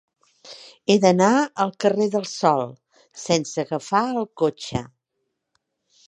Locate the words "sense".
3.25-3.65